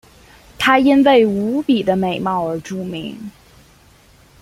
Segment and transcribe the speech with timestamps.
[0.57, 3.29] 她因为无比的美貌而著名。